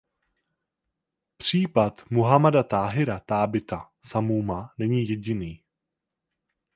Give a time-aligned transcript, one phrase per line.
[1.37, 5.63] Případ Muhammada Táhira Tábita Samúma není jediný.